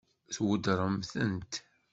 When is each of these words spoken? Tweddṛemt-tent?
Tweddṛemt-tent? 0.35 1.53